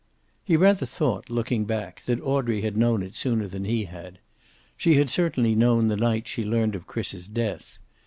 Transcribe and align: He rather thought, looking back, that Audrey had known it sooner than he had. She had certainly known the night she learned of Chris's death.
He 0.43 0.57
rather 0.57 0.87
thought, 0.87 1.29
looking 1.29 1.65
back, 1.65 2.01
that 2.05 2.19
Audrey 2.23 2.61
had 2.61 2.75
known 2.75 3.03
it 3.03 3.15
sooner 3.15 3.47
than 3.47 3.65
he 3.65 3.85
had. 3.85 4.17
She 4.75 4.95
had 4.95 5.11
certainly 5.11 5.53
known 5.53 5.89
the 5.89 5.95
night 5.95 6.27
she 6.27 6.43
learned 6.43 6.73
of 6.73 6.87
Chris's 6.87 7.27
death. 7.27 7.77